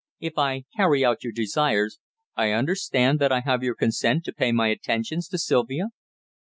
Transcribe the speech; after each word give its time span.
"If 0.19 0.35
I 0.39 0.63
carry 0.75 1.05
out 1.05 1.23
your 1.23 1.31
desires, 1.31 1.99
I 2.35 2.53
understand 2.53 3.19
that 3.19 3.31
I 3.31 3.41
have 3.41 3.61
your 3.61 3.75
consent 3.75 4.23
to 4.25 4.33
pay 4.33 4.51
my 4.51 4.69
attentions 4.69 5.27
to 5.27 5.37
Sylvia?" 5.37 5.89